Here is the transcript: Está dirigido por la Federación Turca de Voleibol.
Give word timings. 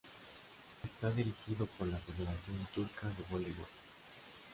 Está 0.83 1.11
dirigido 1.11 1.67
por 1.67 1.87
la 1.87 1.99
Federación 1.99 2.57
Turca 2.73 3.07
de 3.09 3.23
Voleibol. 3.29 3.67